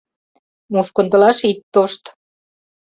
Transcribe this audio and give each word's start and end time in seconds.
Мушкындылаш 0.71 1.39
ит 1.49 1.59
тошт! 1.73 2.03